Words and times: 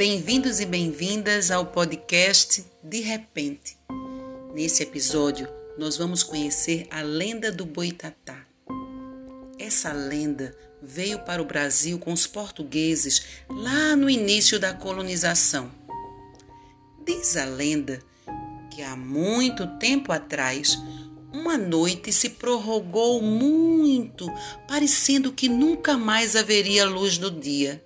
Bem-vindos 0.00 0.60
e 0.60 0.64
bem-vindas 0.64 1.50
ao 1.50 1.66
podcast 1.66 2.64
De 2.82 3.02
Repente. 3.02 3.76
Nesse 4.54 4.82
episódio, 4.82 5.46
nós 5.76 5.98
vamos 5.98 6.22
conhecer 6.22 6.86
a 6.90 7.02
lenda 7.02 7.52
do 7.52 7.66
Boitatá. 7.66 8.46
Essa 9.58 9.92
lenda 9.92 10.56
veio 10.82 11.18
para 11.18 11.42
o 11.42 11.44
Brasil 11.44 11.98
com 11.98 12.14
os 12.14 12.26
portugueses 12.26 13.26
lá 13.50 13.94
no 13.94 14.08
início 14.08 14.58
da 14.58 14.72
colonização. 14.72 15.70
Diz 17.04 17.36
a 17.36 17.44
lenda 17.44 18.02
que 18.70 18.80
há 18.80 18.96
muito 18.96 19.66
tempo 19.76 20.12
atrás, 20.12 20.78
uma 21.30 21.58
noite 21.58 22.10
se 22.10 22.30
prorrogou 22.30 23.20
muito, 23.20 24.26
parecendo 24.66 25.30
que 25.30 25.46
nunca 25.46 25.98
mais 25.98 26.36
haveria 26.36 26.86
luz 26.86 27.18
do 27.18 27.30
dia. 27.30 27.84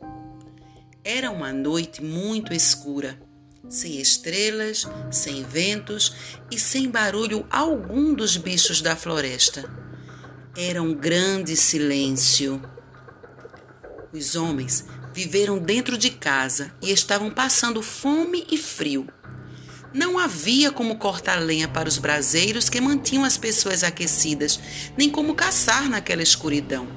Era 1.06 1.30
uma 1.30 1.52
noite 1.52 2.02
muito 2.02 2.54
escura, 2.54 3.20
sem 3.68 4.00
estrelas, 4.00 4.88
sem 5.10 5.42
ventos 5.42 6.14
e 6.50 6.58
sem 6.58 6.88
barulho 6.88 7.46
algum 7.50 8.14
dos 8.14 8.38
bichos 8.38 8.80
da 8.80 8.96
floresta. 8.96 9.70
Era 10.56 10.82
um 10.82 10.94
grande 10.94 11.56
silêncio. 11.56 12.62
Os 14.14 14.34
homens 14.34 14.86
viveram 15.12 15.58
dentro 15.58 15.98
de 15.98 16.08
casa 16.08 16.74
e 16.80 16.90
estavam 16.90 17.30
passando 17.30 17.82
fome 17.82 18.46
e 18.50 18.56
frio. 18.56 19.06
Não 19.92 20.18
havia 20.18 20.72
como 20.72 20.96
cortar 20.96 21.36
lenha 21.36 21.68
para 21.68 21.86
os 21.86 21.98
braseiros 21.98 22.70
que 22.70 22.80
mantinham 22.80 23.24
as 23.24 23.36
pessoas 23.36 23.84
aquecidas, 23.84 24.58
nem 24.96 25.10
como 25.10 25.34
caçar 25.34 25.86
naquela 25.86 26.22
escuridão. 26.22 26.88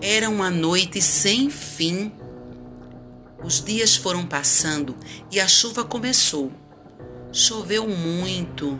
Era 0.00 0.30
uma 0.30 0.50
noite 0.50 1.02
sem 1.02 1.50
fim 1.50 2.10
os 3.42 3.62
dias 3.62 3.96
foram 3.96 4.26
passando 4.26 4.94
e 5.30 5.40
a 5.40 5.48
chuva 5.48 5.84
começou. 5.84 6.52
Choveu 7.32 7.88
muito, 7.88 8.78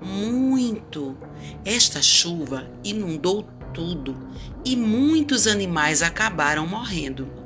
muito. 0.00 1.16
Esta 1.64 2.02
chuva 2.02 2.66
inundou 2.82 3.46
tudo 3.72 4.16
e 4.64 4.74
muitos 4.76 5.46
animais 5.46 6.02
acabaram 6.02 6.66
morrendo. 6.66 7.42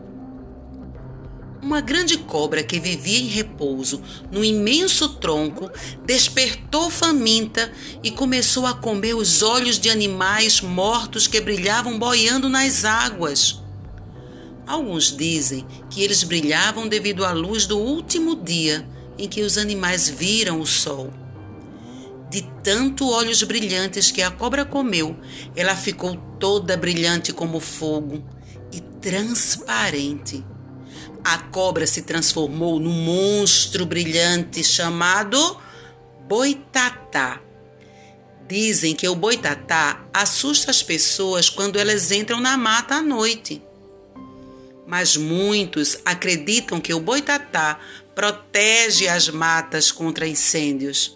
Uma 1.62 1.80
grande 1.80 2.16
cobra 2.18 2.62
que 2.62 2.78
vivia 2.78 3.18
em 3.18 3.26
repouso 3.26 4.00
no 4.30 4.44
imenso 4.44 5.08
tronco 5.16 5.70
despertou 6.04 6.90
faminta 6.90 7.72
e 8.04 8.10
começou 8.10 8.66
a 8.66 8.74
comer 8.74 9.14
os 9.14 9.42
olhos 9.42 9.78
de 9.78 9.90
animais 9.90 10.60
mortos 10.60 11.26
que 11.26 11.40
brilhavam 11.40 11.98
boiando 11.98 12.48
nas 12.48 12.84
águas. 12.84 13.65
Alguns 14.66 15.16
dizem 15.16 15.64
que 15.88 16.02
eles 16.02 16.24
brilhavam 16.24 16.88
devido 16.88 17.24
à 17.24 17.30
luz 17.30 17.66
do 17.66 17.78
último 17.78 18.34
dia 18.34 18.86
em 19.16 19.28
que 19.28 19.42
os 19.42 19.56
animais 19.56 20.08
viram 20.08 20.60
o 20.60 20.66
sol. 20.66 21.12
De 22.28 22.42
tanto 22.64 23.08
olhos 23.08 23.42
brilhantes 23.44 24.10
que 24.10 24.20
a 24.20 24.30
cobra 24.30 24.64
comeu, 24.64 25.16
ela 25.54 25.76
ficou 25.76 26.16
toda 26.40 26.76
brilhante 26.76 27.32
como 27.32 27.60
fogo 27.60 28.24
e 28.72 28.80
transparente. 28.80 30.44
A 31.22 31.38
cobra 31.38 31.86
se 31.86 32.02
transformou 32.02 32.80
num 32.80 32.90
monstro 32.90 33.86
brilhante 33.86 34.64
chamado 34.64 35.56
Boitatá. 36.26 37.40
Dizem 38.48 38.94
que 38.94 39.08
o 39.08 39.14
boitatá 39.14 40.04
assusta 40.12 40.70
as 40.70 40.82
pessoas 40.82 41.48
quando 41.48 41.78
elas 41.78 42.12
entram 42.12 42.40
na 42.40 42.56
mata 42.56 42.96
à 42.96 43.02
noite 43.02 43.62
mas 44.86 45.16
muitos 45.16 45.98
acreditam 46.04 46.80
que 46.80 46.94
o 46.94 47.00
boitatá 47.00 47.80
protege 48.14 49.08
as 49.08 49.28
matas 49.28 49.90
contra 49.92 50.26
incêndios. 50.26 51.15